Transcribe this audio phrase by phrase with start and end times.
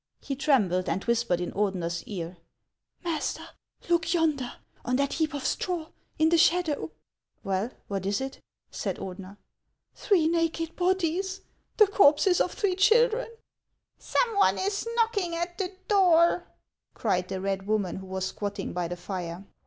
[0.19, 2.37] He trembled, and whispered in Ordener's ear,—
[3.05, 3.47] "Master,
[3.87, 6.89] look yonder, on that heap of straw, in the shadow!""
[7.43, 8.39] Well, what is it?"
[8.81, 9.37] said Ordener."
[9.93, 11.41] Three naked bodies,—
[11.77, 13.27] the corpses of three children!"
[13.99, 16.47] "Some one is knocking at the door,"
[16.95, 19.45] cried the red woman, who was squatting by the fire.